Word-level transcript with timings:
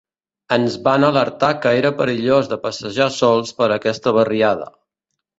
Ens 0.55 0.75
van 0.85 1.03
alertar 1.09 1.49
que 1.65 1.73
era 1.81 1.91
perillós 1.99 2.49
de 2.53 2.57
passejar 2.63 3.07
sols 3.17 3.53
per 3.59 3.67
aquella 3.77 4.15
barriada. 4.21 4.67